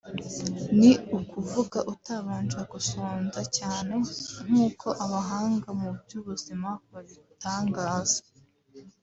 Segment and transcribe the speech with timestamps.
[0.79, 3.93] ni ukuvuga utabanje gusonza cyane
[4.47, 8.21] nkuko abahanga mu by’ubuzima babitangaza